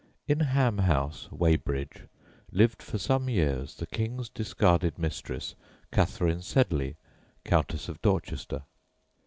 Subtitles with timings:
[0.27, 2.05] In Ham House, Weybridge,
[2.51, 5.53] lived for some years the King's discarded mistress
[5.91, 6.95] Catherine Sedley,
[7.45, 8.63] Countess of Dorchester.